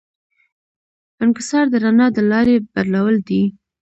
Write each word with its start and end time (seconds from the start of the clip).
انکسار 1.23 1.65
د 1.69 1.75
رڼا 1.83 2.07
د 2.13 2.17
لارې 2.31 2.55
بدلول 2.73 3.15
دي. 3.27 3.43